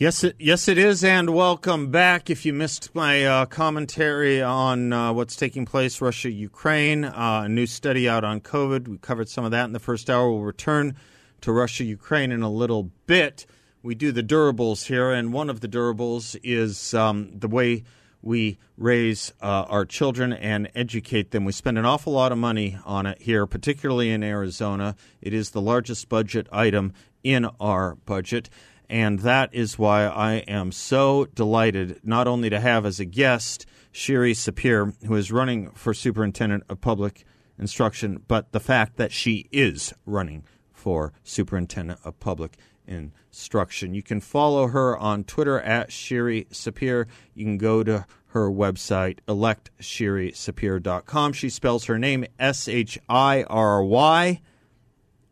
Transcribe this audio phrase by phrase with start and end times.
[0.00, 2.30] Yes, it, yes, it is, and welcome back.
[2.30, 7.48] If you missed my uh, commentary on uh, what's taking place, Russia, Ukraine, uh, a
[7.48, 8.86] new study out on COVID.
[8.86, 10.30] We covered some of that in the first hour.
[10.30, 10.94] We'll return
[11.40, 13.44] to Russia, Ukraine in a little bit.
[13.82, 17.82] We do the durables here, and one of the durables is um, the way
[18.22, 21.44] we raise uh, our children and educate them.
[21.44, 24.94] We spend an awful lot of money on it here, particularly in Arizona.
[25.20, 26.92] It is the largest budget item
[27.24, 28.48] in our budget.
[28.88, 33.66] And that is why I am so delighted not only to have as a guest
[33.92, 37.24] Shiry Sapir, who is running for superintendent of public
[37.58, 43.94] instruction, but the fact that she is running for superintendent of public instruction.
[43.94, 47.06] You can follow her on Twitter at Shiry Sapir.
[47.34, 51.32] You can go to her website, electshirysapir.com.
[51.32, 54.40] She spells her name S H I R Y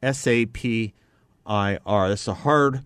[0.02, 0.94] S A P
[1.46, 2.08] I R.
[2.08, 2.82] That's a hard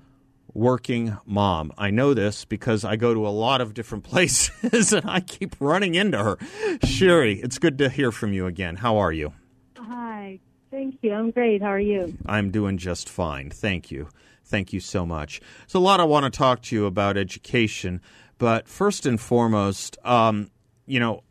[0.55, 1.73] working mom.
[1.79, 5.57] I know this because I go to a lot of different places and I keep
[5.61, 6.39] running into her.
[6.84, 8.77] Sherry, it's good to hear from you again.
[8.77, 9.33] How are you?
[9.79, 10.41] Hi.
[10.70, 11.12] Thank you.
[11.12, 11.62] I'm great.
[11.62, 12.17] How are you?
[12.27, 13.51] I'm doing just fine.
[13.51, 14.09] Thank you.
[14.45, 15.41] Thank you so much.
[15.67, 18.01] So, a lot I want to talk to you about education,
[18.39, 20.51] but first and foremost, um,
[20.87, 21.23] you know,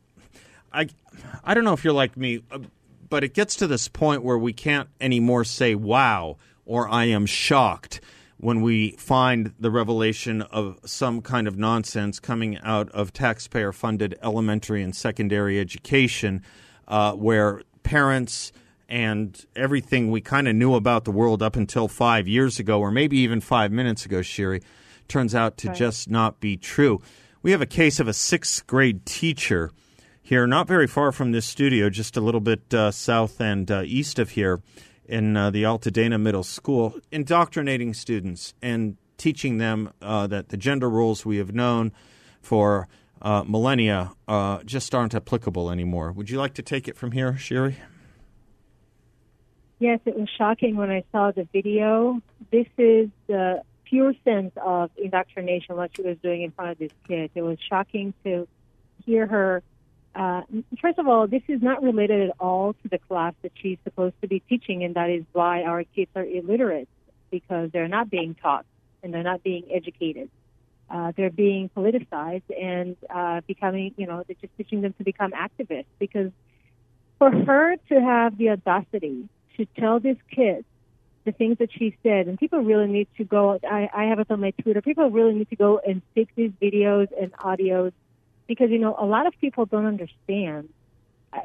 [0.71, 0.87] I,
[1.43, 2.59] I don't know if you're like me, uh,
[3.09, 7.25] but it gets to this point where we can't anymore say wow or I am
[7.25, 7.99] shocked
[8.39, 14.17] when we find the revelation of some kind of nonsense coming out of taxpayer funded
[14.23, 16.41] elementary and secondary education
[16.87, 18.53] uh, where parents
[18.87, 22.91] and everything we kind of knew about the world up until five years ago, or
[22.91, 24.63] maybe even five minutes ago, Shiry,
[25.09, 25.77] turns out to right.
[25.77, 27.01] just not be true.
[27.43, 29.71] We have a case of a sixth grade teacher
[30.21, 33.81] here, not very far from this studio, just a little bit uh, south and uh,
[33.85, 34.61] east of here
[35.09, 40.89] in uh, the Altadena Middle School, indoctrinating students and teaching them uh, that the gender
[40.89, 41.91] roles we have known
[42.41, 42.87] for
[43.21, 46.11] uh, millennia uh, just aren't applicable anymore.
[46.11, 47.77] Would you like to take it from here, Sherry?
[49.79, 52.21] Yes, it was shocking when I saw the video.
[52.51, 56.91] This is the pure sense of indoctrination, what she was doing in front of this
[57.07, 57.31] kid.
[57.33, 58.47] It was shocking to
[59.05, 59.63] hear her
[60.15, 60.41] uh,
[60.81, 64.15] first of all, this is not related at all to the class that she's supposed
[64.21, 66.87] to be teaching, and that is why our kids are illiterate
[67.31, 68.65] because they're not being taught
[69.03, 70.29] and they're not being educated.
[70.89, 75.31] Uh, they're being politicized and uh, becoming, you know, they're just teaching them to become
[75.31, 75.85] activists.
[75.99, 76.31] Because
[77.19, 80.65] for her to have the audacity to tell this kid
[81.25, 84.31] the things that she said, and people really need to go, I, I have it
[84.31, 87.91] on my Twitter, people really need to go and fix these videos and audios
[88.49, 90.67] because you know a lot of people don't understand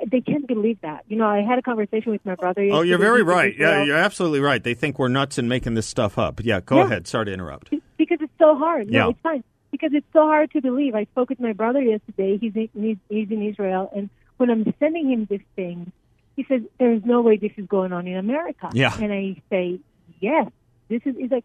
[0.07, 1.05] they can't believe that.
[1.09, 2.63] You know, I had a conversation with my brother.
[2.73, 3.55] Oh, you're very right.
[3.57, 4.63] Yeah, you're absolutely right.
[4.63, 6.41] They think we're nuts and making this stuff up.
[6.43, 6.85] Yeah, go yeah.
[6.85, 7.07] ahead.
[7.07, 7.71] Sorry to interrupt.
[7.97, 8.89] Because it's so hard.
[8.89, 9.45] Yeah, no, it's fine.
[9.71, 10.95] Because it's so hard to believe.
[10.95, 12.39] I spoke with my brother yesterday.
[12.39, 15.93] He's in, he's in Israel, and when I'm sending him this thing,
[16.35, 18.97] he says, "There's no way this is going on in America." Yeah.
[18.99, 19.81] And I say,
[20.21, 20.51] "Yes,
[20.89, 21.45] this is." He's like,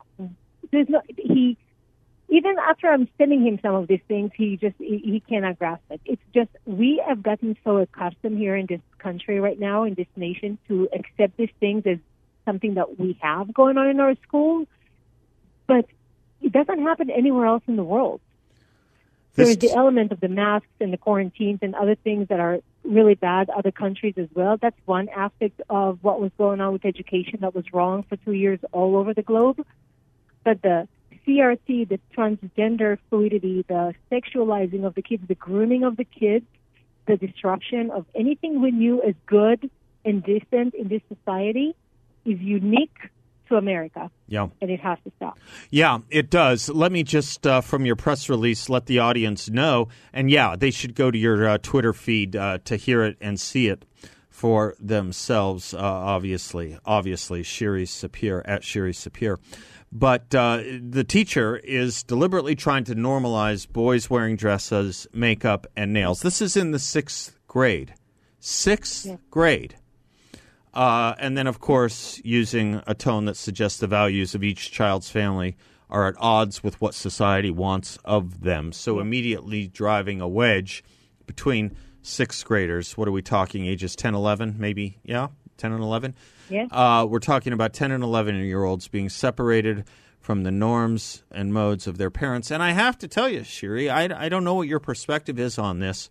[0.72, 1.58] "There's no." He
[2.30, 5.84] even after I'm sending him some of these things, he just he, he cannot grasp
[5.90, 6.00] it.
[6.06, 10.08] It's just we have gotten so accustomed here in this country right now, in this
[10.16, 11.98] nation, to accept these things as
[12.46, 14.66] something that we have going on in our school,
[15.68, 15.86] but
[16.42, 18.22] it doesn't happen anywhere else in the world.
[19.36, 23.16] There's the element of the masks and the quarantines and other things that are really
[23.16, 24.58] bad other countries as well.
[24.58, 28.34] That's one aspect of what was going on with education that was wrong for two
[28.34, 29.66] years all over the globe.
[30.44, 30.88] But the
[31.28, 36.46] CRT, the transgender fluidity, the sexualizing of the kids, the grooming of the kids,
[37.08, 39.70] the disruption of anything we knew as good
[40.06, 41.76] and decent in this society
[42.26, 42.98] is unique
[43.48, 44.10] to America.
[44.28, 44.48] Yeah.
[44.62, 45.40] And it has to stop.
[45.70, 46.70] Yeah, it does.
[46.70, 49.90] Let me just, uh, from your press release, let the audience know.
[50.14, 53.40] And yeah, they should go to your uh, Twitter feed uh, to hear it and
[53.40, 53.86] see it
[54.40, 56.80] for themselves, uh, obviously.
[56.86, 59.38] Obviously, Shiry Sapir, at Shiry Sapir.
[59.92, 66.22] But uh, the teacher is deliberately trying to normalize boys wearing dresses, makeup, and nails.
[66.22, 67.94] This is in the sixth grade.
[68.40, 69.18] Sixth yeah.
[69.30, 69.76] grade.
[70.74, 75.10] Uh, and then, of course, using a tone that suggests the values of each child's
[75.10, 75.58] family
[75.90, 78.72] are at odds with what society wants of them.
[78.72, 80.82] So immediately driving a wedge
[81.26, 81.76] between
[82.10, 82.98] sixth graders.
[82.98, 83.66] What are we talking?
[83.66, 84.98] Ages 10, 11, maybe?
[85.04, 85.28] Yeah,
[85.58, 86.16] 10 and 11?
[86.50, 86.66] Yeah.
[86.72, 89.86] Uh, we're talking about 10 and 11 year olds being separated
[90.20, 92.52] from the norms and modes of their parents.
[92.52, 95.58] And I have to tell you, Shiry, I, I don't know what your perspective is
[95.58, 96.10] on this,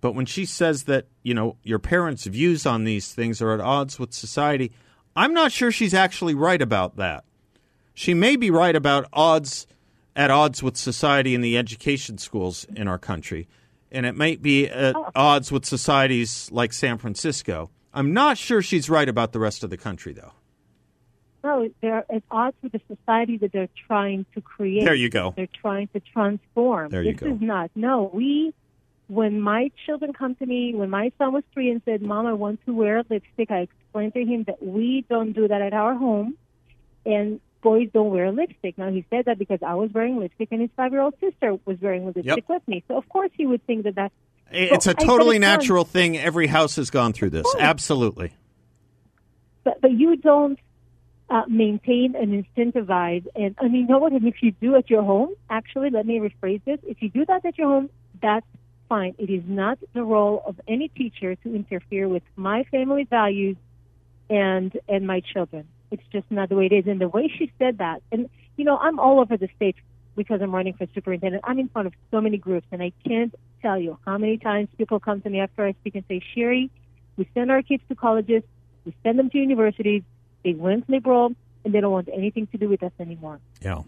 [0.00, 3.60] but when she says that, you know, your parents' views on these things are at
[3.60, 4.72] odds with society,
[5.16, 7.24] I'm not sure she's actually right about that.
[7.94, 9.66] She may be right about odds
[10.16, 13.48] at odds with society in the education schools in our country,
[13.94, 15.10] and it might be at oh.
[15.14, 17.70] odds with societies like San Francisco.
[17.94, 20.32] I'm not sure she's right about the rest of the country, though.
[21.44, 24.84] No, they're at odds with the society that they're trying to create.
[24.84, 25.32] There you go.
[25.36, 26.90] They're trying to transform.
[26.90, 27.34] There you this go.
[27.34, 27.70] is not.
[27.74, 28.52] No, we.
[29.06, 32.32] When my children come to me, when my son was three and said, "Mom, I
[32.32, 35.94] want to wear lipstick," I explained to him that we don't do that at our
[35.94, 36.38] home,
[37.04, 38.78] and boys don't wear lipstick.
[38.78, 42.04] Now he said that because I was wearing lipstick and his five-year-old sister was wearing
[42.06, 42.44] lipstick Yep.
[42.48, 42.84] with me.
[42.86, 44.14] So of course he would think that that's
[44.52, 46.16] It's So a totally natural thing.
[46.16, 47.46] Every house has gone through this.
[47.58, 48.30] Absolutely.
[49.64, 50.58] but but you don't
[51.30, 53.24] uh, maintain and incentivize.
[53.34, 54.12] And I mean, you know what?
[54.12, 57.24] And if you do at your home, actually, let me rephrase this: if you do
[57.30, 57.88] that at your home,
[58.20, 58.46] that's
[58.90, 59.14] fine.
[59.18, 63.56] It is not the role of any teacher to interfere with my family values
[64.28, 65.64] and and my children.
[65.94, 66.86] It's just not the way it is.
[66.86, 69.76] And the way she said that, and you know, I'm all over the state
[70.16, 71.42] because I'm running for superintendent.
[71.44, 74.68] I'm in front of so many groups, and I can't tell you how many times
[74.78, 76.70] people come to me after I speak and say, "Sherry,
[77.16, 78.42] we send our kids to colleges,
[78.84, 80.02] we send them to universities,
[80.44, 81.32] they went liberal,
[81.64, 83.82] and they don't want anything to do with us anymore." Yeah.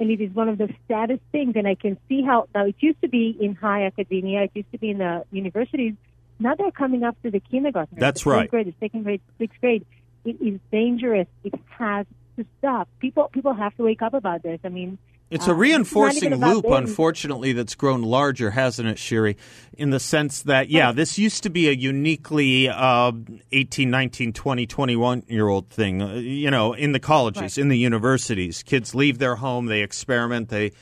[0.00, 1.52] and it is one of the saddest things.
[1.56, 4.72] And I can see how now it used to be in high academia, it used
[4.72, 5.94] to be in the universities.
[6.38, 7.98] Now they're coming up to the kindergarten.
[7.98, 8.50] That's the right.
[8.50, 9.84] Grade, the second grade, sixth grade.
[10.24, 11.26] It is dangerous.
[11.44, 12.06] It has
[12.36, 12.88] to stop.
[13.00, 14.60] People people have to wake up about this.
[14.64, 14.98] I mean,
[15.30, 19.36] It's uh, a reinforcing even loop, unfortunately, that's grown larger, hasn't it, Sherry?
[19.78, 23.12] In the sense that, yeah, this used to be a uniquely uh,
[23.52, 27.58] 18, 19, 20, 21 year old thing, uh, you know, in the colleges, Right.
[27.58, 28.62] in the universities.
[28.62, 30.72] Kids leave their home, they experiment, they.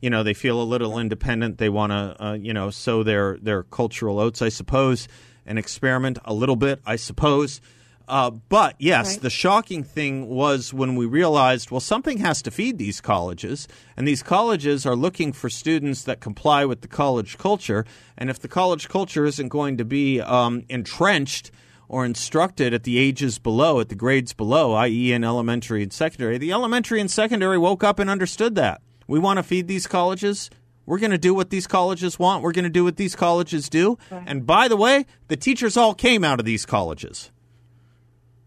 [0.00, 1.58] You know, they feel a little independent.
[1.58, 5.08] They want to, uh, you know, sow their, their cultural oats, I suppose,
[5.44, 7.60] and experiment a little bit, I suppose.
[8.08, 9.20] Uh, but yes, Right.
[9.22, 14.08] the shocking thing was when we realized, well, something has to feed these colleges, and
[14.08, 17.84] these colleges are looking for students that comply with the college culture.
[18.16, 21.50] And if the college culture isn't going to be um, entrenched
[21.86, 26.38] or instructed at the ages below, at the grades below, i.e., in elementary and secondary,
[26.38, 28.80] the elementary and secondary woke up and understood that.
[29.06, 30.50] We want to feed these colleges.
[30.86, 32.42] We're going to do what these colleges want.
[32.42, 33.98] We're going to do what these colleges do.
[34.10, 37.30] And by the way, the teachers all came out of these colleges.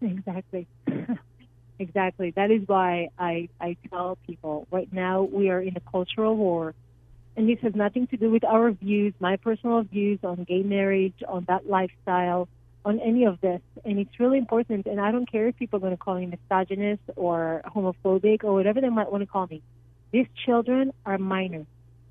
[0.02, 0.66] Exactly.
[1.78, 2.30] exactly.
[2.32, 6.74] That is why I, I tell people right now we are in a cultural war.
[7.36, 11.22] And this has nothing to do with our views, my personal views on gay marriage,
[11.26, 12.46] on that lifestyle,
[12.84, 13.62] on any of this.
[13.84, 14.86] And it's really important.
[14.86, 18.52] And I don't care if people are going to call me misogynist or homophobic or
[18.52, 19.62] whatever they might want to call me.
[20.10, 21.66] These children are minors.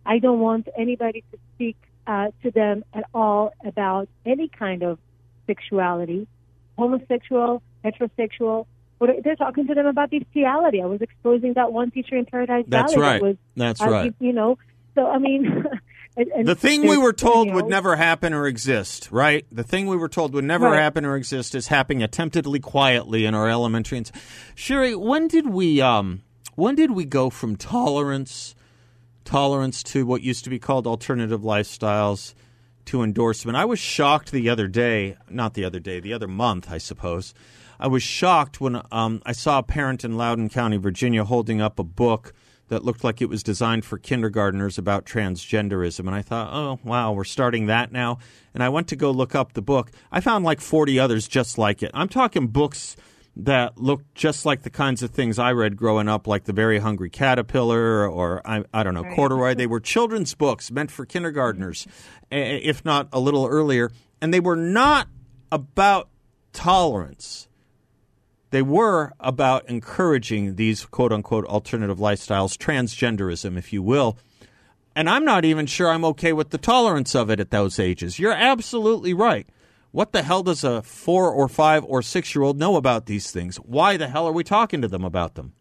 [0.05, 1.77] I don't want anybody to speak
[2.07, 4.97] uh, to them at all about any kind of
[5.45, 6.27] sexuality
[6.81, 8.66] homosexual, heterosexual.
[9.00, 10.81] Or they're talking to them about bestiality.
[10.81, 13.04] I was exposing that one teacher in Paradise That's Valley.
[13.04, 13.22] right.
[13.22, 14.13] That was, That's uh, right.
[14.19, 14.57] You know,
[14.94, 15.66] so I mean,
[16.18, 19.44] and, The thing we were told you would never happen or exist, right?
[19.52, 20.80] The thing we were told would never Right.
[20.80, 23.97] happen or exist is happening attemptedly quietly in our elementary.
[23.97, 24.11] And
[24.54, 26.21] Sherry, when did we um,
[26.56, 28.54] when did we go from tolerance
[29.23, 32.33] tolerance to what used to be called alternative lifestyles
[32.85, 33.56] to endorsement?
[33.57, 37.33] I was shocked the other day, not the other day, the other month, I suppose.
[37.81, 41.80] I was shocked when um, I saw a parent in Loudoun County, Virginia, holding up
[41.80, 42.31] a book
[42.68, 46.02] that looked like it was designed for kindergartners about transgenderism.
[46.02, 48.19] And I thought, oh, wow, we're starting that now.
[48.54, 49.90] And I went to go look up the book.
[50.11, 51.90] I found like 40 others just like it.
[51.95, 52.95] I'm talking books
[53.35, 56.78] that looked just like the kinds of things I read growing up, like The Very
[56.78, 59.56] Hungry Caterpillar or, I, I don't know, Corduroy.
[59.56, 61.88] They were children's books meant for kindergartners,
[62.31, 63.92] eh, if not a little earlier.
[64.21, 65.07] And they were not
[65.52, 66.09] about
[66.54, 67.47] tolerance
[68.51, 74.17] they were about encouraging these quote unquote alternative lifestyles, transgenderism, if you will.
[74.95, 78.19] And I'm not even sure I'm okay with the tolerance of it at those ages.
[78.19, 79.47] You're absolutely right.
[79.91, 83.31] What the hell does a four or five or six year old know about these
[83.31, 83.57] things?
[83.57, 85.53] Why the hell are we talking to them about them?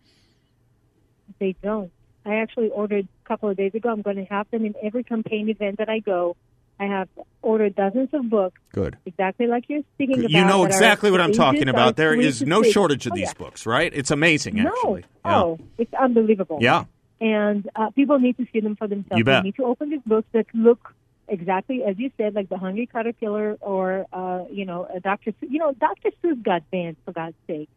[1.38, 1.90] They don't.
[2.26, 3.88] I actually ordered a couple of days ago.
[3.88, 6.36] I'm going to have them in every campaign event that I go.
[6.80, 7.08] I have
[7.42, 8.96] ordered dozens of books, Good.
[9.06, 10.30] exactly like you're speaking about.
[10.30, 11.96] You know exactly what I'm talking about.
[11.96, 13.32] There is no shortage of Oh, these yeah.
[13.38, 13.92] books, right?
[13.94, 14.68] It's amazing, No.
[14.70, 15.04] actually.
[15.24, 15.38] Yeah.
[15.40, 16.58] Oh, it's unbelievable.
[16.60, 16.84] Yeah.
[17.20, 19.18] and uh, people need to see them for themselves.
[19.18, 19.42] You bet.
[19.42, 20.94] They need to open these books that look
[21.28, 25.32] exactly as you said, like the Hungry Caterpillar or uh, you know, Dr.
[25.32, 25.50] Seuss.
[25.50, 26.10] You know, Dr.
[26.24, 27.68] Seuss got banned for God's sake.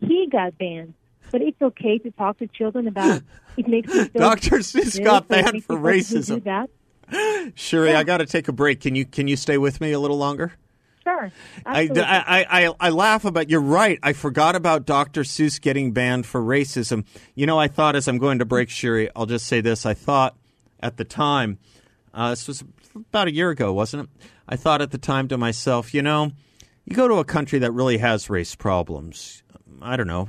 [0.00, 0.94] He got banned.
[1.30, 3.22] But it's okay to talk to children about
[3.58, 4.56] it makes me feel Dr.
[4.60, 6.42] Seuss got banned for racism.
[6.44, 6.70] that.
[7.54, 8.80] Shuri, I got to take a break.
[8.80, 10.52] Can you can you stay with me a little longer?
[11.02, 11.32] Sure.
[11.64, 13.98] I, I, I, I laugh about you're right.
[14.02, 15.22] I forgot about Dr.
[15.22, 17.06] Seuss getting banned for racism.
[17.34, 19.86] You know, I thought as I'm going to break, Shuri, I'll just say this.
[19.86, 20.36] I thought
[20.80, 21.58] at the time,
[22.12, 22.62] uh, this was
[22.94, 24.28] about a year ago, wasn't it?
[24.46, 26.32] I thought at the time to myself, you know,
[26.84, 29.42] you go to a country that really has race problems.
[29.80, 30.28] I don't know,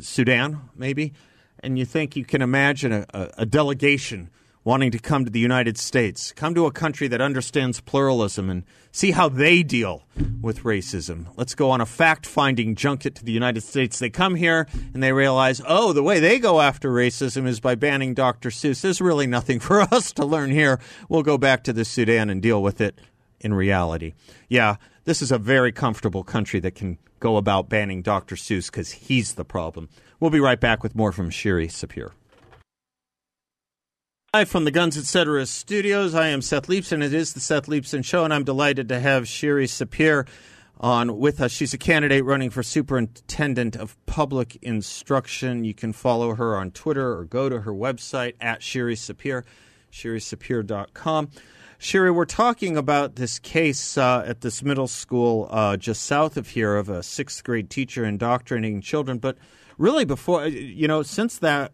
[0.00, 1.12] Sudan, maybe,
[1.60, 4.30] and you think you can imagine a, a, a delegation
[4.68, 8.64] wanting to come to the United States, come to a country that understands pluralism and
[8.92, 10.02] see how they deal
[10.42, 11.26] with racism.
[11.36, 13.98] Let's go on a fact finding junket to the United States.
[13.98, 17.76] They come here and they realize, oh, the way they go after racism is by
[17.76, 18.50] banning Dr.
[18.50, 18.82] Seuss.
[18.82, 20.80] There's really nothing for us to learn here.
[21.08, 23.00] We'll go back to the Sudan and deal with it
[23.40, 24.12] in reality.
[24.50, 28.36] Yeah, this is a very comfortable country that can go about banning Dr.
[28.36, 29.88] Seuss because he's the problem.
[30.20, 32.10] We'll be right back with more from Shiry Sapir.
[34.34, 35.46] Hi from the Guns Etc.
[35.46, 36.14] studios.
[36.14, 37.02] I am Seth Leibsohn.
[37.02, 40.28] It is the Seth Leibsohn Show, and I'm delighted to have Shiry Sapir
[40.78, 41.50] on with us.
[41.50, 45.64] She's a candidate running for Superintendent of Public Instruction.
[45.64, 49.44] You can follow her on Twitter or go to her website at Shiry Sapir,
[49.90, 51.30] shirysapir.com.
[51.78, 56.48] Shiry, we're talking about this case uh, at this middle school uh, just south of
[56.48, 59.16] here of a sixth grade teacher indoctrinating children.
[59.16, 59.38] But
[59.78, 61.72] really, before, you know, since that,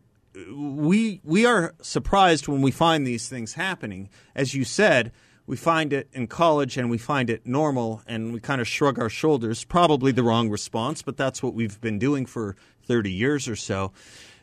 [0.51, 4.09] we we are surprised when we find these things happening.
[4.35, 5.13] As you said,
[5.47, 8.99] we find it in college and we find it normal and we kind of shrug
[8.99, 9.65] our shoulders.
[9.65, 13.93] Probably the wrong response, but that's what we've been doing for 30 years or so.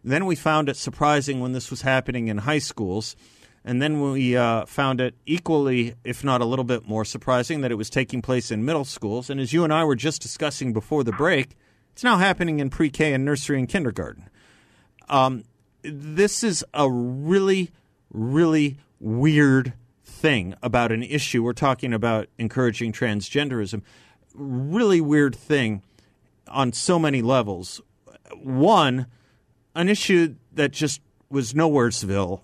[0.04, 3.16] Then we found it surprising when this was happening in high schools.
[3.64, 7.72] And then we uh, found it equally, if not a little bit more surprising, that
[7.72, 9.30] it was taking place in middle schools.
[9.30, 11.56] And as you and I were just discussing before the break,
[11.92, 14.30] it's now happening in pre K and nursery and kindergarten.
[15.10, 15.44] Um,
[15.84, 17.72] this is a really,
[18.10, 19.74] really weird
[20.04, 21.44] thing about an issue.
[21.44, 23.82] We're talking about encouraging transgenderism.
[24.34, 25.82] Really weird thing
[26.48, 27.82] on so many levels.
[28.36, 29.08] One,
[29.76, 32.42] an issue that just was nowheresville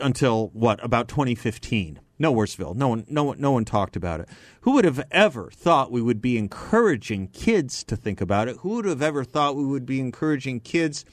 [0.00, 4.28] until what about 2015 nowheresville no one no one no one talked about it
[4.62, 8.70] who would have ever thought we would be encouraging kids to think about it who
[8.70, 11.04] would have ever thought we would be encouraging kids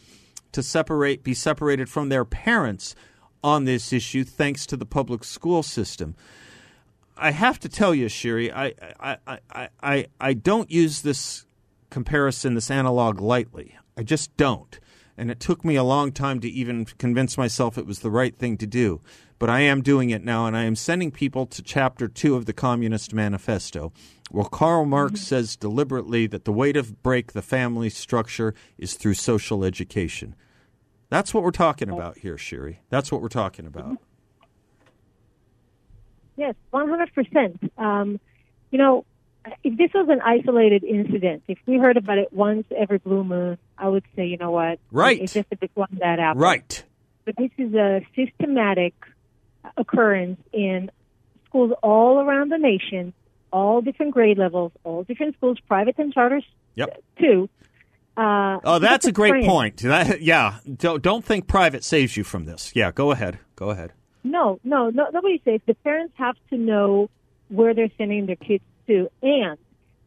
[0.54, 2.96] to separate be separated from their parents
[3.44, 6.16] on this issue thanks to the public school system
[7.18, 11.46] I have to tell you, Shiry, I, I, I, I, I don't use this
[11.90, 13.78] comparison, this analog lightly.
[13.96, 14.80] I just don't.
[15.16, 18.36] And it took me a long time to even convince myself it was the right
[18.36, 19.00] thing to do.
[19.38, 22.46] But I am doing it now, and I am sending people to chapter two of
[22.46, 23.92] the Communist Manifesto,
[24.32, 24.92] where Karl mm-hmm.
[24.92, 30.36] Marx says deliberately that the way to break the family structure is through social education.
[31.14, 32.78] That's what we're talking about here, Shiry.
[32.90, 33.98] That's what we're talking about.
[36.36, 37.70] Yes, 100%.
[37.78, 38.20] Um,
[38.72, 39.06] you know,
[39.64, 43.60] if this was an isolated incident, if we heard about it once every blue moon,
[43.78, 44.80] I would say, you know what?
[44.92, 45.22] Right.
[45.22, 46.42] It's just a big one that apple.
[46.42, 46.84] Right.
[47.26, 48.96] But this is a systematic
[49.78, 50.90] occurrence in
[51.46, 53.14] schools all around the nation,
[53.52, 56.44] all different grade levels, all different schools, private and charters
[56.74, 57.04] Yep.
[57.20, 57.50] too.
[58.16, 59.46] Uh, Oh, that's a great friend.
[59.46, 59.78] point.
[59.82, 62.72] That, yeah, don't, don't think private saves you from this.
[62.76, 63.40] Yeah, go ahead.
[63.56, 63.94] Go ahead.
[64.24, 67.10] No, no, no, nobody says the parents have to know
[67.50, 69.10] where they're sending their kids to.
[69.22, 69.58] And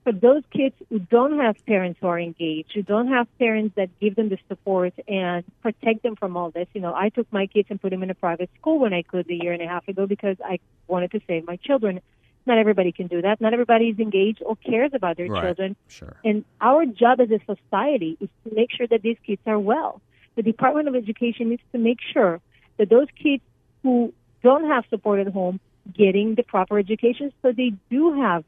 [0.05, 3.91] for those kids who don't have parents who are engaged, who don't have parents that
[4.01, 7.47] give them the support and protect them from all this, you know, I took my
[7.47, 9.67] kids and put them in a private school when I could a year and a
[9.67, 12.01] half ago because I wanted to save my children.
[12.47, 13.41] Not everybody can do that.
[13.41, 15.43] Not everybody is engaged or cares about their Right.
[15.43, 15.77] children.
[15.89, 16.15] Sure.
[16.25, 20.01] And our job as a society is to make sure that these kids are well.
[20.37, 22.41] The Department of Education needs to make sure
[22.77, 23.43] that those kids
[23.83, 24.13] who
[24.43, 25.59] don't have support at home
[25.93, 28.45] getting the proper education so they do have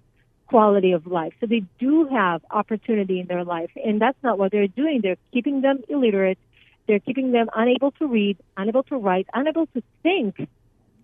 [0.49, 3.71] quality of life, so they do have opportunity in their life.
[3.85, 5.01] And that's not what they're doing.
[5.03, 6.39] They're keeping them illiterate.
[6.87, 10.49] They're keeping them unable to read, unable to write, unable to think.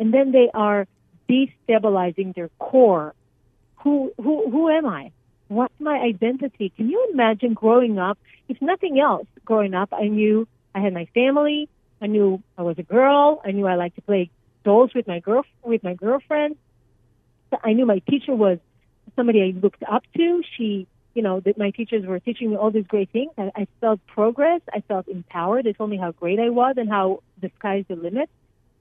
[0.00, 0.86] And then they are
[1.28, 3.14] destabilizing their core.
[3.76, 5.12] Who, who, who am I?
[5.48, 6.72] What's my identity?
[6.76, 8.18] Can you imagine growing up?
[8.48, 11.68] If nothing else, growing up, I knew I had my family.
[12.00, 13.40] I knew I was a girl.
[13.44, 14.30] I knew I liked to play
[14.64, 16.56] dolls with my girl with my girlfriend.
[17.62, 18.58] I knew my teacher was
[19.14, 20.42] somebody I looked up to.
[20.56, 23.30] She you know, that my teachers were teaching me all these great things.
[23.38, 24.60] I, I felt progress.
[24.72, 25.64] I felt empowered.
[25.64, 28.28] They told me how great I was and how the sky's the limit.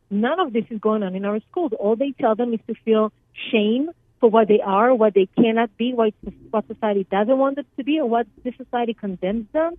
[0.09, 1.71] None of this is going on in our schools.
[1.79, 3.11] All they tell them is to feel
[3.51, 6.13] shame for what they are, what they cannot be, what,
[6.51, 9.75] what society doesn't want them to be, or what the society condemns them,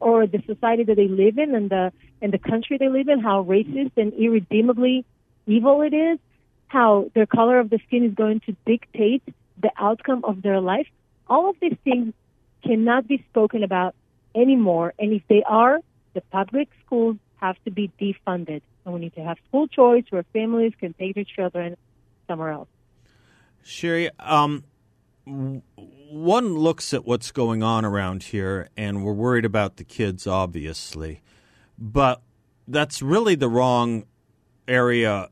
[0.00, 3.20] or the society that they live in and the and the country they live in,
[3.20, 5.04] how racist and irredeemably
[5.46, 6.18] evil it is,
[6.68, 9.22] how their color of the skin is going to dictate
[9.60, 10.86] the outcome of their life.
[11.28, 12.14] All of these things
[12.64, 13.94] cannot be spoken about
[14.34, 15.80] anymore, and if they are,
[16.14, 20.24] the public schools have to be defunded, and we need to have school choice where
[20.32, 21.76] families can take their children
[22.26, 22.68] somewhere else.
[23.62, 24.64] Sherry, um,
[25.24, 31.22] one looks at what's going on around here, and we're worried about the kids, obviously,
[31.78, 32.22] but
[32.66, 34.04] that's really the wrong
[34.66, 35.28] area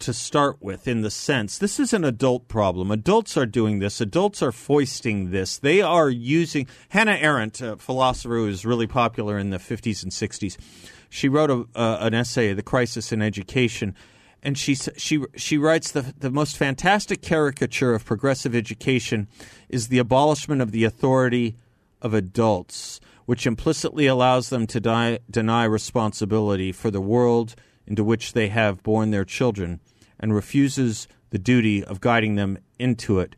[0.00, 2.90] to start with in the sense this is an adult problem.
[2.90, 4.00] Adults are doing this.
[4.00, 5.56] Adults are foisting this.
[5.56, 10.12] They are using Hannah Arendt, a philosopher who was really popular in the 50s and
[10.12, 10.58] 60s.
[11.14, 13.94] She wrote a, uh, an essay, "The Crisis in Education,"
[14.42, 19.28] and she she she writes the the most fantastic caricature of progressive education
[19.68, 21.54] is the abolishment of the authority
[22.02, 27.54] of adults, which implicitly allows them to die, deny responsibility for the world
[27.86, 29.78] into which they have born their children
[30.18, 33.36] and refuses the duty of guiding them into it.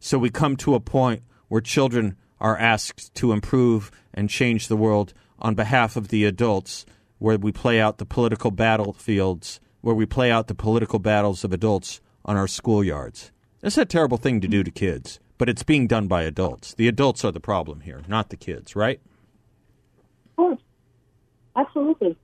[0.00, 4.78] So we come to a point where children are asked to improve and change the
[4.78, 6.86] world on behalf of the adults,
[7.18, 11.52] where we play out the political battlefields where we play out the political battles of
[11.52, 13.30] adults on our schoolyards.
[13.62, 16.74] It's a terrible thing to do to kids, but it's being done by adults.
[16.74, 19.00] The adults are the problem here, not the kids, right?
[20.30, 20.60] Of course.
[21.56, 22.16] Absolutely.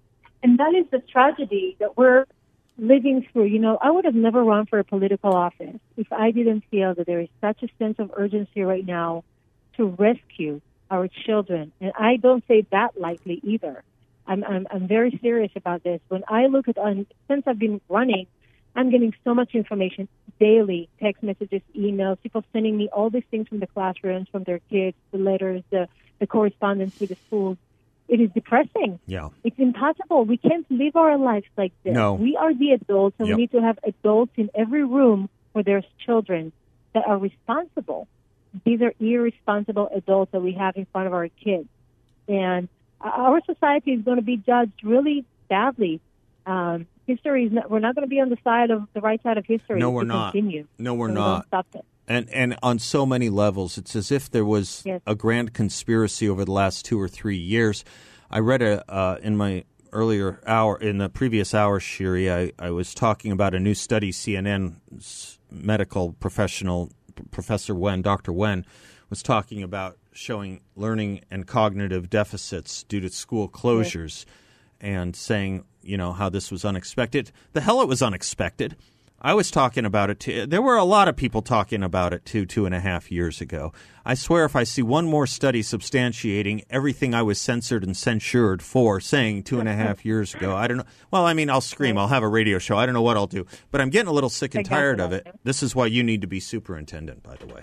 [0.42, 2.26] And that is the tragedy that we're
[2.76, 3.44] living through.
[3.44, 6.94] You know, I would have never run for a political office if I didn't feel
[6.94, 9.24] that there is such a sense of urgency right now
[9.76, 10.60] to rescue
[10.90, 11.72] our children.
[11.80, 13.82] And I don't say that lightly either.
[14.26, 16.00] I'm, I'm, I'm very serious about this.
[16.08, 18.26] When I look at, um, since I've been running,
[18.76, 20.08] I'm getting so much information
[20.40, 24.58] daily, text messages, emails, people sending me all these things from the classrooms, from their
[24.70, 27.56] kids, the letters, the, the correspondence with the schools.
[28.08, 28.98] It is depressing.
[29.06, 29.28] Yeah.
[29.44, 30.24] It's impossible.
[30.24, 31.94] We can't live our lives like this.
[31.94, 32.14] No.
[32.14, 33.36] We are the adults, and Yep.
[33.36, 36.52] we need to have adults in every room where there's children
[36.94, 38.08] that are responsible.
[38.64, 41.68] These are irresponsible adults that we have in front of our kids.
[42.28, 42.68] And
[43.04, 46.00] our society is going to be judged really badly.
[46.46, 49.22] Um, history is not, we're not going to be on the side of the right
[49.22, 49.78] side of history.
[49.78, 50.32] No, we're not.
[50.32, 50.66] Continue.
[50.78, 51.46] No, we're So not.
[51.46, 51.84] Stop it.
[52.06, 55.00] And and on so many levels, it's as if there was Yes.
[55.06, 57.82] a grand conspiracy over the last two or three years.
[58.30, 62.30] I read a uh, in my earlier hour in the previous hour, Shiry.
[62.30, 64.12] I, I was talking about a new study.
[64.12, 66.90] CNN's medical professional
[67.30, 68.32] Professor Wen, Dr.
[68.32, 68.66] Wen,
[69.08, 74.24] was talking about showing learning and cognitive deficits due to school closures,
[74.80, 77.30] and saying you know how this was unexpected.
[77.52, 78.76] The hell, it was unexpected.
[79.20, 80.44] I was talking about it too.
[80.44, 83.40] There were a lot of people talking about it too, two and a half years
[83.40, 83.72] ago.
[84.04, 88.60] I swear, if I see one more study substantiating everything I was censored and censured
[88.60, 90.84] for saying two and a half years ago, I don't know.
[91.10, 91.96] Well, I mean, I'll scream.
[91.96, 92.76] I'll have a radio show.
[92.76, 93.46] I don't know what I'll do.
[93.70, 95.26] But I'm getting a little sick and tired of it.
[95.42, 97.62] This is why you need to be superintendent, by the way.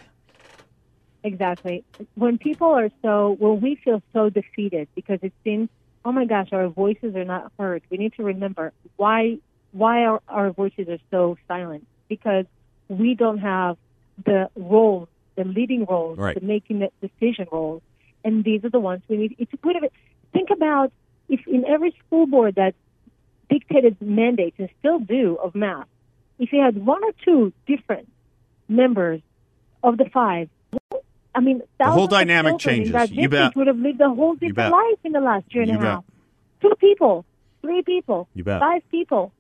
[1.24, 1.84] Exactly.
[2.16, 5.70] When people are so, when we feel so defeated because it seems,
[6.04, 7.84] oh my gosh, our voices are not heard.
[7.90, 9.38] We need to remember why
[9.72, 12.46] why our, our voices are so silent because
[12.90, 13.78] we don't have
[14.26, 16.38] the roles, the leading roles, Right.
[16.38, 17.82] the making the decision roles,
[18.26, 19.36] and these are the ones we need.
[19.40, 19.94] It's a bit of it.
[20.34, 20.92] Think about
[21.30, 22.76] if in every school board that
[23.50, 25.88] dictated mandates and still do of math,
[26.40, 28.10] if you had one or two different
[28.68, 29.22] members
[29.84, 30.50] of the five
[31.34, 32.92] I mean, the whole dynamic changes.
[32.94, 33.56] that You bet.
[33.56, 34.72] would have lived a whole You different bet.
[34.72, 35.88] life in the last year and You a bet.
[35.92, 36.04] half.
[36.62, 37.26] Two people,
[37.62, 38.60] three people, You bet.
[38.60, 39.32] five people.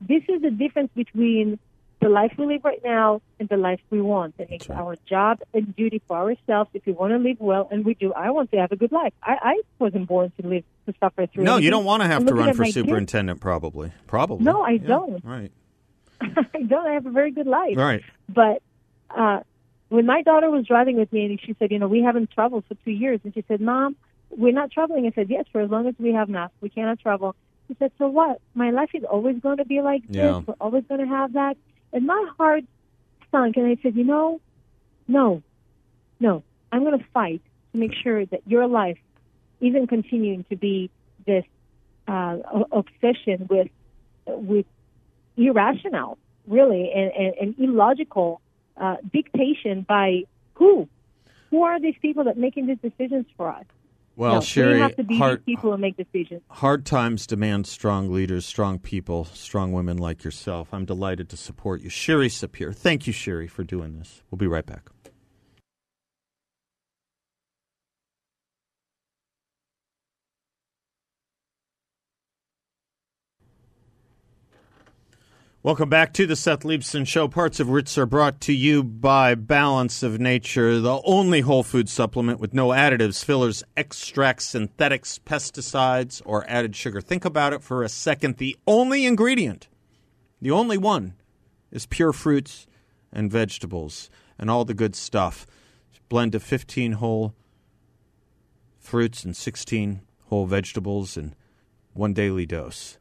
[0.00, 1.58] This is the difference between
[2.00, 4.34] the life we live right now and the life we want.
[4.38, 4.78] And it's right.
[4.78, 8.12] our job and duty for ourselves if we want to live well, and we do.
[8.12, 9.12] I want to have a good life.
[9.22, 11.44] I, I wasn't born to live to suffer through.
[11.44, 12.74] No, you don't want to have I'm to run for my kids.
[12.74, 13.92] superintendent, probably.
[14.06, 14.44] Probably.
[14.44, 15.24] No, I Yeah, don't.
[15.24, 15.52] Right.
[16.20, 16.86] I don't.
[16.86, 17.76] I have a very good life.
[17.76, 18.02] Right.
[18.28, 18.62] But
[19.10, 19.40] uh,
[19.94, 22.64] when my daughter was driving with me, and she said, "You know, we haven't traveled
[22.66, 23.94] for two years," and she said, "Mom,
[24.30, 26.98] we're not traveling." I said, "Yes, for as long as we have masks, we cannot
[26.98, 27.36] travel."
[27.68, 28.40] She said, "So what?
[28.54, 30.46] My life is always going to be like this.
[30.46, 31.56] We're always going to have that."
[31.92, 32.64] And my heart
[33.30, 34.40] sunk, and I said, "You know,
[35.06, 35.42] no,
[36.18, 38.98] no, I'm going to fight to make sure that your life
[39.60, 40.90] isn't continuing to be
[41.24, 41.44] this
[42.08, 43.68] uh, o- obsession with
[44.26, 44.66] with
[45.36, 48.40] irrational, really, and, and, and illogical
[48.76, 50.88] uh, dictation by who?
[51.54, 53.64] who are these people that making these decisions for us?
[54.16, 56.42] Well, no, Sherry, we have to be hard, people who make decisions.
[56.48, 60.68] hard times demand strong leaders, strong people, strong women like yourself.
[60.72, 61.90] I'm delighted to support you.
[61.90, 62.74] Sherry Sapir.
[62.74, 64.22] Thank you, Sherry, for doing this.
[64.30, 64.90] We'll be right back.
[75.64, 77.26] Welcome back to the Seth Leibsohn Show.
[77.26, 81.88] Parts of which are brought to you by Balance of Nature, the only whole food
[81.88, 87.00] supplement with no additives, fillers, extracts, synthetics, pesticides, or added sugar.
[87.00, 88.36] Think about it for a second.
[88.36, 89.68] The only ingredient,
[90.38, 91.14] the only one,
[91.70, 92.66] is pure fruits
[93.10, 95.46] and vegetables and all the good stuff.
[96.10, 97.34] Blend of 15 whole
[98.78, 101.34] fruits and 16 whole vegetables and
[101.94, 102.98] one daily dose.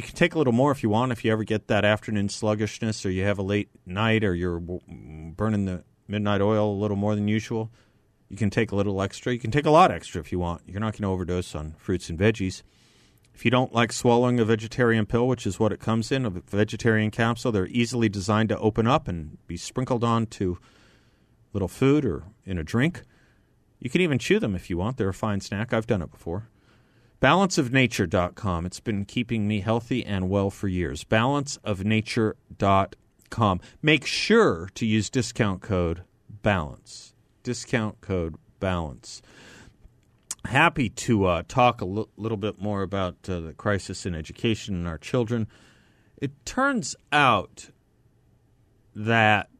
[0.00, 1.12] You can take a little more if you want.
[1.12, 4.58] If you ever get that afternoon sluggishness, or you have a late night, or you're
[4.58, 7.70] burning the midnight oil a little more than usual,
[8.30, 9.30] you can take a little extra.
[9.30, 10.62] You can take a lot extra if you want.
[10.64, 12.62] You're not going to overdose on fruits and veggies.
[13.34, 16.30] If you don't like swallowing a vegetarian pill, which is what it comes in, a
[16.30, 20.56] vegetarian capsule, they're easily designed to open up and be sprinkled on to
[21.52, 23.02] little food or in a drink.
[23.78, 24.96] You can even chew them if you want.
[24.96, 25.74] They're a fine snack.
[25.74, 26.48] I've done it before.
[27.20, 28.66] Balanceofnature.com.
[28.66, 31.04] It's been keeping me healthy and well for years.
[31.04, 33.60] Balanceofnature.com.
[33.82, 36.02] Make sure to use discount code
[36.42, 37.12] BALANCE.
[37.42, 39.20] Discount code BALANCE.
[40.46, 44.74] Happy to uh, talk a l- little bit more about uh, the crisis in education
[44.74, 45.46] and our children.
[46.16, 47.68] It turns out
[48.94, 49.50] that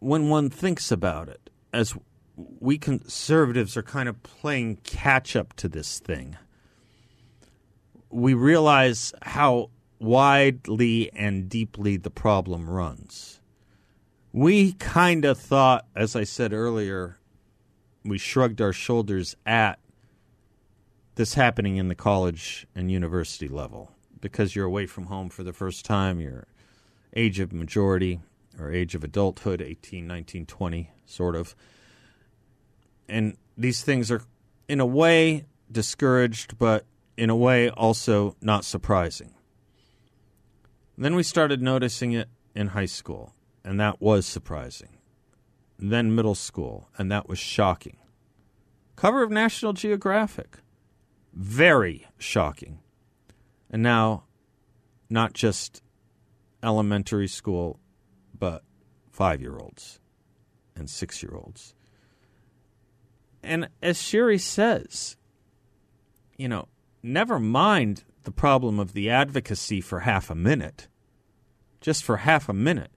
[0.00, 1.96] when one thinks about it, as
[2.36, 6.36] we conservatives are kind of playing catch up to this thing.
[8.10, 13.40] We realize how widely and deeply the problem runs.
[14.32, 17.18] We kind of thought, as I said earlier,
[18.04, 19.78] we shrugged our shoulders at
[21.14, 25.54] this happening in the college and university level because you're away from home for the
[25.54, 26.46] first time, you're
[27.14, 28.20] age of majority
[28.58, 31.56] or age of adulthood, 18, 19, 20, sort of
[33.08, 34.22] and these things are,
[34.68, 36.84] in a way, discouraged, but
[37.16, 39.34] in a way also not surprising.
[40.98, 44.98] Then we started noticing it in high school, and that was surprising.
[45.78, 47.98] Then middle school, and that was shocking.
[48.96, 50.58] Cover of National Geographic,
[51.34, 52.80] very shocking.
[53.70, 54.24] And now,
[55.10, 55.82] not just
[56.62, 57.78] elementary school,
[58.38, 58.62] but
[59.10, 60.00] five year olds
[60.74, 61.74] and six year olds.
[63.46, 65.16] And as Sherry says,
[66.36, 66.68] you know,
[67.02, 70.88] never mind the problem of the advocacy for half a minute,
[71.80, 72.90] just for half a minute.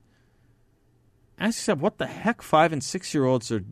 [1.38, 3.64] Ask yourself, what the heck five and six year olds are,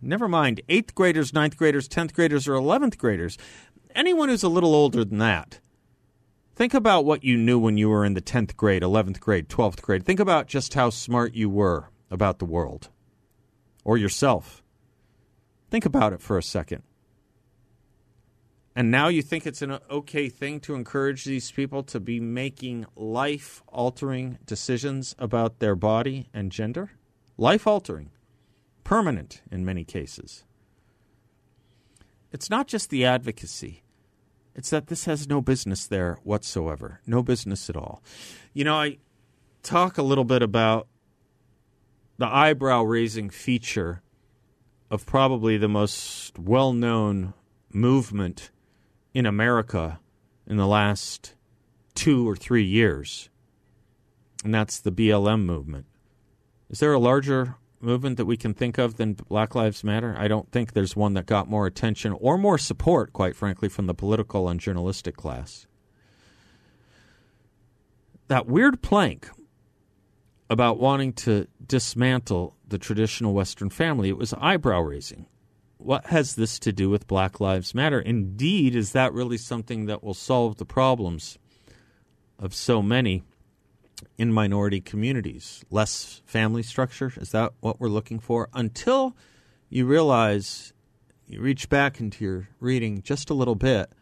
[0.00, 3.36] never mind eighth graders, ninth graders, tenth graders, or eleventh graders.
[3.94, 5.60] Anyone who's a little older than that,
[6.56, 9.82] think about what you knew when you were in the 10th grade, 11th grade, 12th
[9.82, 10.04] grade.
[10.04, 12.88] Think about just how smart you were about the world
[13.84, 14.62] or yourself.
[15.70, 16.82] Think about it for a second.
[18.74, 22.86] And now you think it's an okay thing to encourage these people to be making
[22.96, 26.92] life altering decisions about their body and gender?
[27.36, 28.10] Life altering,
[28.84, 30.44] permanent in many cases.
[32.32, 33.82] It's not just the advocacy,
[34.54, 37.00] it's that this has no business there whatsoever.
[37.06, 38.02] No business at all.
[38.52, 38.98] You know, I
[39.62, 40.86] talk a little bit about
[42.18, 44.02] the eyebrow raising feature
[44.90, 47.32] of probably the most well known
[47.72, 48.50] movement
[49.14, 50.00] in America
[50.46, 51.34] in the last
[51.94, 53.28] two or three years,
[54.44, 55.86] and that's the BLM movement.
[56.68, 60.14] Is there a larger movement that we can think of than Black Lives Matter?
[60.18, 63.86] I don't think there's one that got more attention or more support, quite frankly, from
[63.86, 65.66] the political and journalistic class.
[68.28, 69.28] That weird plank
[70.50, 74.08] about wanting to dismantle the traditional Western family.
[74.08, 75.26] It was eyebrow raising.
[75.78, 78.00] What has this to do with Black Lives Matter?
[78.00, 81.38] Indeed, is that really something that will solve the problems
[82.36, 83.22] of so many
[84.18, 85.64] in minority communities?
[85.70, 87.12] Less family structure?
[87.16, 88.48] Is that what we're looking for?
[88.52, 89.16] Until
[89.68, 90.74] you realize,
[91.28, 93.92] you reach back into your reading just a little bit,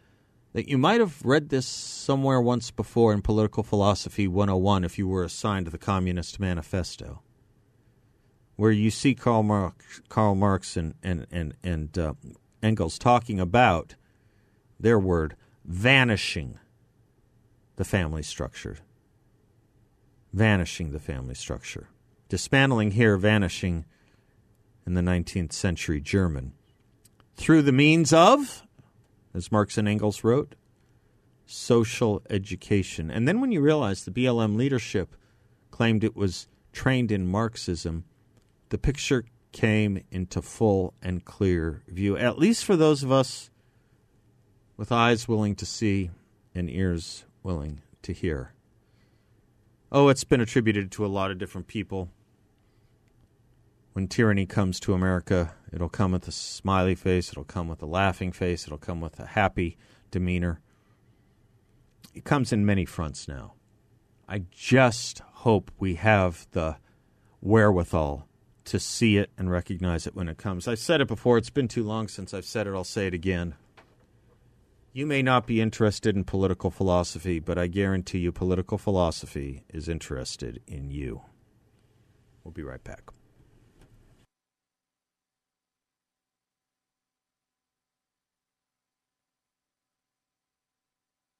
[0.52, 5.06] that you might have read this somewhere once before in Political Philosophy 101 if you
[5.06, 7.22] were assigned the Communist Manifesto,
[8.56, 12.14] where you see Karl Marx, Karl Marx and, and, and, and uh,
[12.62, 13.94] Engels talking about
[14.80, 16.58] their word, vanishing
[17.76, 18.78] the family structure.
[20.32, 21.88] Vanishing the family structure.
[22.28, 23.86] dismantling here, vanishing
[24.86, 26.52] in the 19th century German.
[27.36, 28.66] Through the means of,
[29.34, 30.54] as Marx and Engels wrote,
[31.46, 33.10] social education.
[33.10, 35.16] And then when you realize the BLM leadership
[35.70, 38.04] claimed it was trained in Marxism,
[38.68, 43.50] the picture came into full and clear view, at least for those of us
[44.76, 46.10] with eyes willing to see
[46.54, 48.52] and ears willing to hear.
[49.90, 52.10] Oh, it's been attributed to a lot of different people.
[53.92, 57.86] When tyranny comes to America, it'll come with a smiley face, it'll come with a
[57.86, 59.76] laughing face, it'll come with a happy
[60.10, 60.60] demeanor.
[62.14, 63.54] It comes in many fronts now.
[64.28, 66.76] I just hope we have the
[67.40, 68.28] wherewithal
[68.66, 70.68] to see it and recognize it when it comes.
[70.68, 73.14] I've said it before, it's been too long since I've said it, I'll say it
[73.14, 73.54] again.
[74.92, 79.88] You may not be interested in political philosophy, but I guarantee you political philosophy is
[79.88, 81.22] interested in you.
[82.44, 83.10] We'll be right back.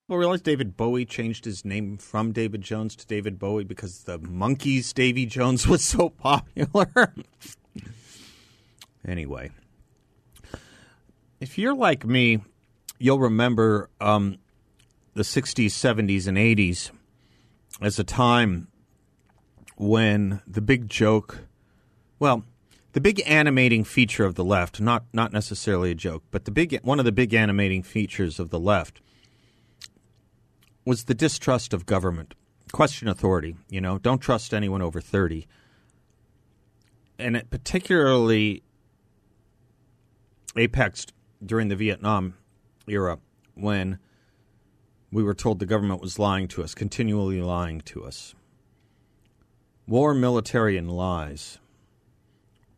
[0.08, 4.18] Well, realize David Bowie changed his name from David Jones to David Bowie because the
[4.18, 7.12] Monkees Davy Jones was so popular.
[9.06, 9.50] anyway,
[11.40, 12.40] if you're like me,
[12.98, 14.38] you'll remember um,
[15.12, 16.90] the 60s, 70s, and 80s
[17.82, 18.68] as a time
[19.76, 21.40] when the big joke,
[22.18, 22.44] well,
[22.92, 26.80] the big animating feature of the left, not not necessarily a joke, but the big
[26.80, 29.02] one of the big animating features of the left
[30.88, 32.34] was the distrust of government,
[32.72, 33.54] question authority.
[33.68, 35.46] You know, don't trust anyone over thirty,
[37.18, 38.62] and it particularly
[40.56, 41.12] apexed
[41.44, 42.38] during the Vietnam
[42.86, 43.18] era
[43.54, 43.98] when
[45.12, 48.34] we were told the government was lying to us, continually lying to us.
[49.86, 51.58] War, military, and lies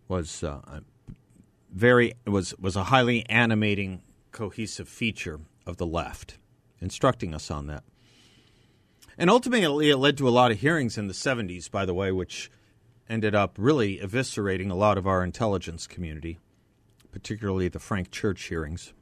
[0.09, 0.81] was uh,
[1.73, 6.39] very was was a highly animating, cohesive feature of the left,
[6.81, 7.85] instructing us on that.
[9.21, 12.11] And ultimately, it led to a lot of hearings in the 70s, by the way,
[12.11, 12.51] which
[13.07, 16.39] ended up really eviscerating a lot of our intelligence community,
[17.13, 18.95] particularly the Frank Church hearings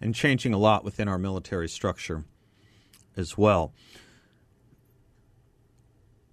[0.00, 2.24] and changing a lot within our military structure
[3.16, 3.72] as well.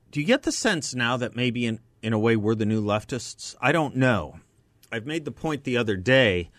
[0.10, 2.84] Do you get the sense now that maybe in, in a way we're the new
[2.84, 3.54] leftists?
[3.62, 4.40] I don't know.
[4.92, 6.50] I've made the point the other day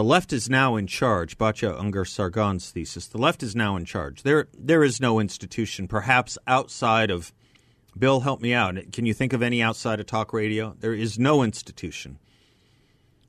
[0.00, 1.36] the left is now in charge.
[1.36, 3.06] Batya Ungar Sargon's thesis.
[3.06, 4.22] The left is now in charge.
[4.22, 7.34] There, there is no institution, perhaps outside of.
[7.98, 8.78] Bill, help me out.
[8.92, 10.74] Can you think of any outside of talk radio?
[10.80, 12.18] There is no institution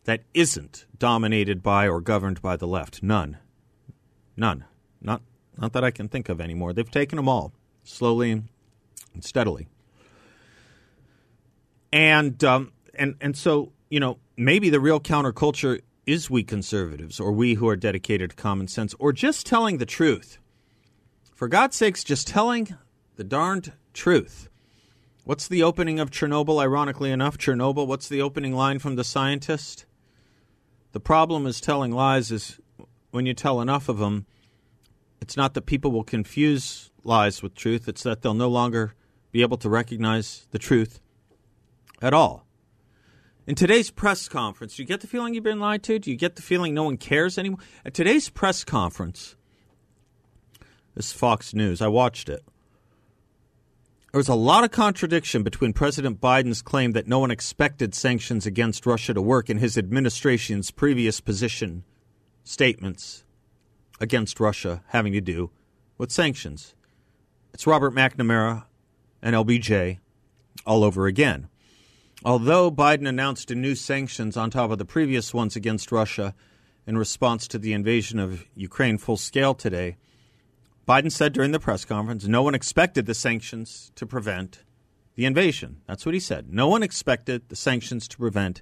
[0.05, 3.03] that isn't dominated by or governed by the left.
[3.03, 3.37] None.
[4.37, 4.63] None.
[5.01, 5.23] Not
[5.57, 6.71] not that I can think of anymore.
[6.71, 7.51] They've taken them all
[7.83, 9.67] slowly and steadily.
[11.91, 17.31] And um, and and so you know maybe the real counterculture is we conservatives or
[17.31, 20.39] we who are dedicated to common sense or just telling the truth.
[21.33, 22.75] For God's sakes, just telling
[23.15, 24.49] the darned truth.
[25.23, 26.61] What's the opening of Chernobyl?
[26.61, 27.85] Ironically enough, Chernobyl.
[27.85, 29.85] What's the opening line from the scientist?
[30.93, 32.59] The problem is telling lies is
[33.11, 34.25] when you tell enough of them,
[35.21, 38.95] it's not that people will confuse lies with truth, it's that they'll no longer
[39.31, 40.99] be able to recognize the truth
[42.01, 42.45] at all.
[43.51, 45.99] In today's press conference, do you get the feeling you've been lied to?
[45.99, 47.59] Do you get the feeling no one cares anymore?
[47.85, 49.35] At today's press conference,
[50.95, 52.45] this Fox News, I watched it.
[54.13, 58.45] There was a lot of contradiction between President Biden's claim that no one expected sanctions
[58.45, 61.83] against Russia to work and his administration's previous position
[62.45, 63.25] statements
[63.99, 65.51] against Russia having to do
[65.97, 66.73] with sanctions.
[67.53, 68.63] It's Robert McNamara
[69.21, 69.99] and LBJ
[70.65, 71.49] all over again.
[72.23, 76.35] Although Biden announced new sanctions on top of the previous ones against Russia
[76.85, 79.97] in response to the invasion of Ukraine full scale today,
[80.87, 84.63] Biden said during the press conference no one expected the sanctions to prevent
[85.15, 85.81] the invasion.
[85.87, 86.53] That's what he said.
[86.53, 88.61] No one expected the sanctions to prevent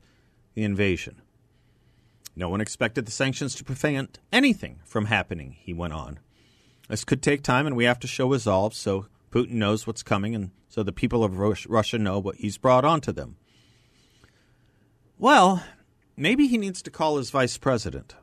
[0.54, 1.22] the invasion.
[2.38, 6.20] No one expected the sanctions to prevent anything from happening, he went on.
[6.88, 10.34] This could take time, and we have to show resolve so Putin knows what's coming
[10.34, 13.36] and so the people of Russia know what he's brought onto them.
[15.22, 15.62] Well,
[16.16, 18.16] maybe he needs to call his vice president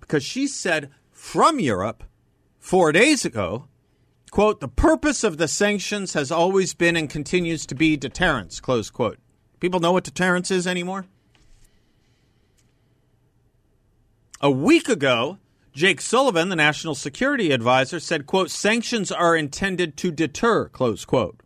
[0.00, 2.04] because she said from Europe
[2.58, 3.68] four days ago,
[4.30, 8.88] quote, the purpose of the sanctions has always been and continues to be deterrence, close
[8.88, 9.18] quote.
[9.60, 11.04] People know what deterrence is anymore?
[14.40, 15.36] A week ago,
[15.74, 21.42] Jake Sullivan, the national security advisor, said, quote, sanctions are intended to deter, close quote.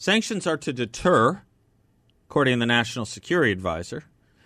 [0.00, 1.42] Sanctions are to deter,
[2.28, 4.04] according to the National Security Advisor.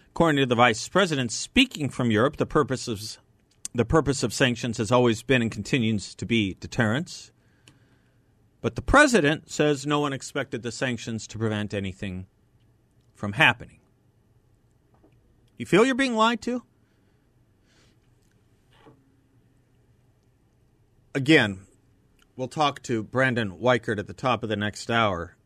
[0.08, 3.18] According to the Vice President speaking from Europe, the purpose of,
[3.74, 7.32] the purpose of sanctions has always been and continues to be deterrence.
[8.62, 12.26] But the President says no one expected the sanctions to prevent anything
[13.14, 13.80] from happening.
[15.58, 16.62] You feel you're being lied to?
[21.14, 21.66] Again,
[22.36, 25.36] we'll talk to Brandon Weichert at the top of the next hour.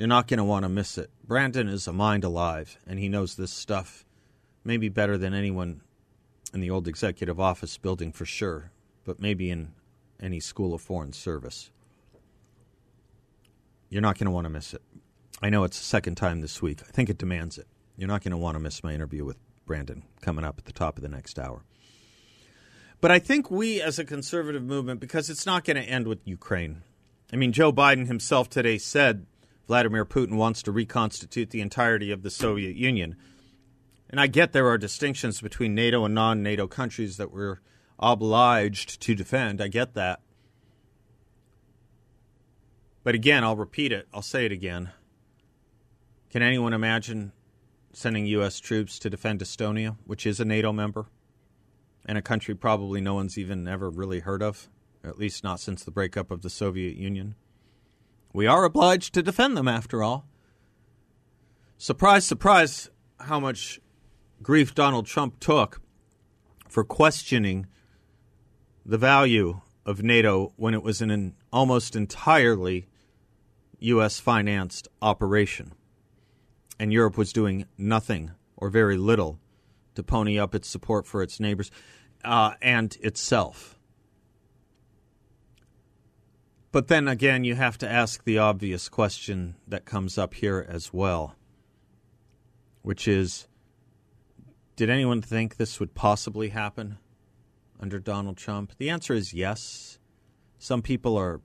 [0.00, 1.10] You're not going to want to miss it.
[1.22, 4.06] Brandon is a mind alive, and he knows this stuff
[4.64, 5.82] maybe better than anyone
[6.54, 8.70] in the old executive office building for sure,
[9.04, 9.74] but maybe in
[10.18, 11.70] any school of foreign service.
[13.90, 14.80] You're not going to want to miss it.
[15.42, 16.80] I know it's the second time this week.
[16.80, 17.66] I think it demands it.
[17.98, 19.36] You're not going to want to miss my interview with
[19.66, 21.62] Brandon coming up at the top of the next hour.
[23.02, 26.20] But I think we, as a conservative movement, because it's not going to end with
[26.24, 26.84] Ukraine.
[27.30, 29.26] I mean, Joe Biden himself today said
[29.70, 33.14] Vladimir Putin wants to reconstitute the entirety of the Soviet Union.
[34.08, 37.60] And I get there are distinctions between NATO and non NATO countries that we're
[37.96, 39.60] obliged to defend.
[39.60, 40.22] I get that.
[43.04, 44.08] But again, I'll repeat it.
[44.12, 44.90] I'll say it again.
[46.30, 47.30] Can anyone imagine
[47.92, 48.58] sending U.S.
[48.58, 51.06] troops to defend Estonia, which is a NATO member,
[52.04, 54.68] and a country probably no one's even ever really heard of,
[55.04, 57.36] at least not since the breakup of the Soviet Union?
[58.32, 60.26] We are obliged to defend them, after all.
[61.78, 63.80] Surprise, surprise, how much
[64.42, 65.80] grief Donald Trump took
[66.68, 67.66] for questioning
[68.86, 72.86] the value of NATO when it was an almost entirely
[73.80, 74.20] U.S.
[74.20, 75.72] financed operation.
[76.78, 79.40] And Europe was doing nothing or very little
[79.94, 81.70] to pony up its support for its neighbors
[82.24, 83.79] uh, and itself.
[86.72, 90.92] But then again, you have to ask the obvious question that comes up here as
[90.92, 91.34] well,
[92.82, 93.48] which is
[94.76, 96.98] Did anyone think this would possibly happen
[97.80, 98.72] under Donald Trump?
[98.78, 99.98] The answer is yes.
[100.58, 101.40] Some people are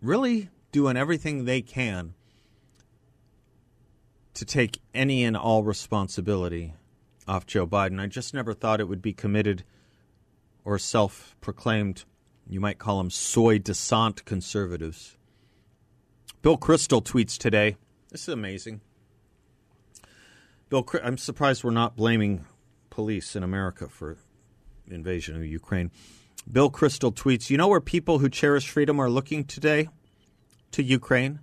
[0.00, 2.14] really doing everything they can
[4.34, 6.74] to take any and all responsibility
[7.26, 7.98] off Joe Biden.
[7.98, 9.64] I just never thought it would be committed
[10.64, 12.04] or self proclaimed,
[12.48, 15.16] you might call them soi-disant conservatives.
[16.42, 17.76] Bill Kristol tweets today.
[18.10, 18.80] This is amazing.
[20.68, 22.44] Bill, I'm surprised we're not blaming
[22.90, 24.16] police in America for
[24.88, 25.90] invasion of Ukraine.
[26.50, 29.88] Bill Kristol tweets, You know where people who cherish freedom are looking today?
[30.72, 31.40] To Ukraine.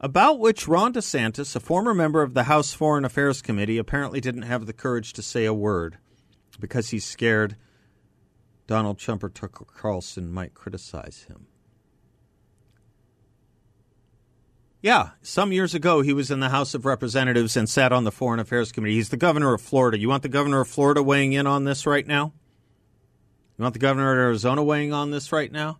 [0.00, 4.42] About which Ron DeSantis, a former member of the House Foreign Affairs Committee, apparently didn't
[4.42, 5.98] have the courage to say a word
[6.58, 7.56] because he's scared
[8.66, 11.46] Donald Trump or Tucker Carlson might criticize him.
[14.82, 18.10] Yeah, some years ago he was in the House of Representatives and sat on the
[18.10, 18.94] Foreign Affairs Committee.
[18.94, 19.96] He's the governor of Florida.
[19.96, 22.32] You want the governor of Florida weighing in on this right now?
[23.56, 25.78] You want the governor of Arizona weighing on this right now?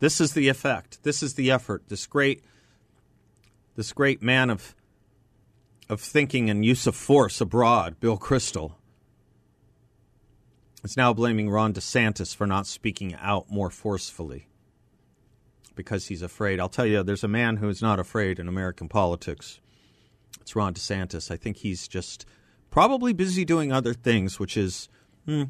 [0.00, 1.04] This is the effect.
[1.04, 1.84] This is the effort.
[1.88, 2.42] This great,
[3.76, 4.74] this great man of,
[5.88, 8.72] of thinking and use of force abroad, Bill Kristol,
[10.82, 14.46] is now blaming Ron DeSantis for not speaking out more forcefully
[15.74, 16.60] because he's afraid.
[16.60, 19.60] I'll tell you, there's a man who is not afraid in American politics.
[20.40, 21.30] It's Ron DeSantis.
[21.30, 22.26] I think he's just
[22.70, 24.88] probably busy doing other things, which is
[25.26, 25.44] hmm,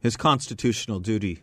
[0.00, 1.42] his constitutional duty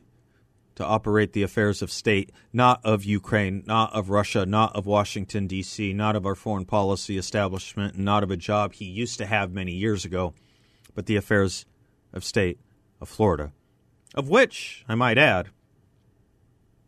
[0.76, 5.46] to operate the affairs of state, not of Ukraine, not of Russia, not of Washington,
[5.46, 9.52] D.C., not of our foreign policy establishment, not of a job he used to have
[9.52, 10.34] many years ago,
[10.96, 11.66] but the affairs
[12.14, 12.60] of state
[13.02, 13.52] of Florida,
[14.16, 15.50] of which, I might add,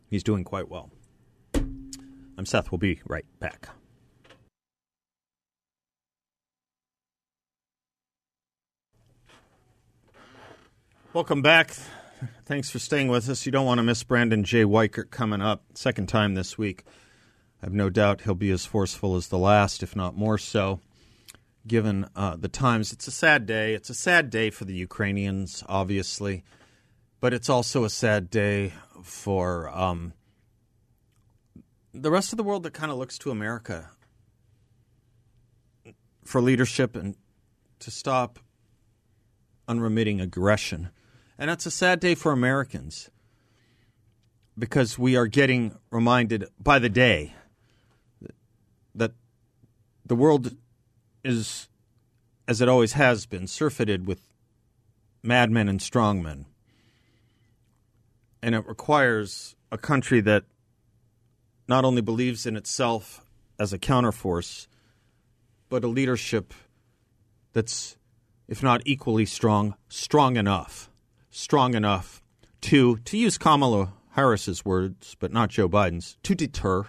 [0.09, 0.91] he's doing quite well.
[1.55, 2.71] I'm Seth.
[2.71, 3.69] We'll be right back.
[11.13, 11.75] Welcome back.
[12.45, 13.45] Thanks for staying with us.
[13.45, 14.63] You don't want to miss Brandon J.
[14.63, 16.83] Weichert coming up, second time this week.
[17.61, 20.79] I have no doubt he'll be as forceful as the last, if not more so,
[21.65, 22.91] given uh, the times.
[22.91, 23.73] It's a sad day.
[23.73, 26.43] It's a sad day for the Ukrainians, obviously,
[27.19, 30.13] but it's also a sad day for um,
[31.93, 33.89] the rest of the world that kind of looks to America
[36.23, 37.15] for leadership and
[37.79, 38.39] to stop
[39.67, 40.89] unremitting aggression.
[41.37, 43.09] And it's a sad day for Americans
[44.57, 47.33] because we are getting reminded by the day
[48.95, 49.11] that
[50.05, 50.55] the world
[51.23, 51.69] is,
[52.47, 54.19] as it always has been, surfeited with
[55.21, 56.45] madmen and strongmen.
[58.41, 60.43] And it requires a country that
[61.67, 63.25] not only believes in itself
[63.57, 64.67] as a counterforce,
[65.69, 66.53] but a leadership
[67.53, 67.97] that's,
[68.47, 70.89] if not equally strong, strong enough,
[71.29, 72.21] strong enough
[72.61, 76.87] to, to use Kamala Harris's words, but not Joe Biden's, to deter,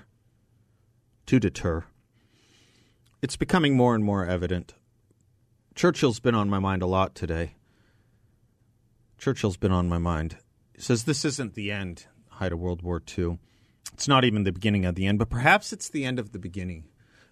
[1.26, 1.85] to deter.
[3.25, 4.75] It's becoming more and more evident.
[5.75, 7.55] Churchill's been on my mind a lot today.
[9.16, 10.37] Churchill's been on my mind.
[10.75, 13.39] He says this isn't the end, height of World War II.
[13.95, 16.39] It's not even the beginning of the end, but perhaps it's the end of the
[16.39, 16.85] beginning.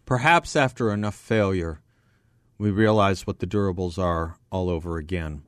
[0.07, 1.83] Perhaps after enough failure,
[2.57, 5.43] we realize what the durables are all over again.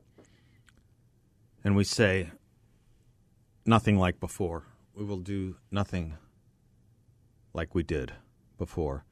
[1.63, 2.29] And we say,
[3.65, 4.67] nothing like before.
[4.93, 6.19] We will do nothing
[7.51, 8.13] like we did
[8.59, 9.05] before.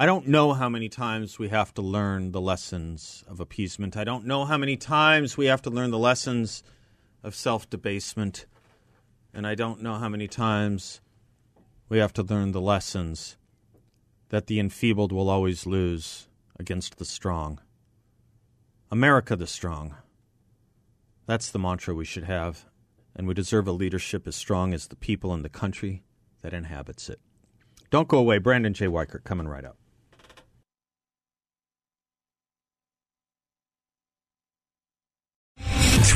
[0.00, 3.96] I don't know how many times we have to learn the lessons of appeasement.
[3.96, 6.62] I don't know how many times we have to learn the lessons
[7.24, 8.46] of self debasement.
[9.34, 11.00] And I don't know how many times
[11.88, 13.36] we have to learn the lessons
[14.28, 16.28] that the enfeebled will always lose
[16.60, 17.58] against the strong.
[18.92, 19.96] America the strong.
[21.26, 22.66] That's the mantra we should have,
[23.16, 26.04] and we deserve a leadership as strong as the people in the country
[26.42, 27.18] that inhabits it.
[27.90, 28.38] Don't go away.
[28.38, 28.86] Brandon J.
[28.86, 29.76] Weichert coming right up.